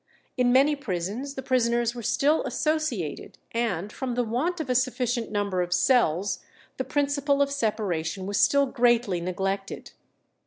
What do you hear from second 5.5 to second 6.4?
of cells,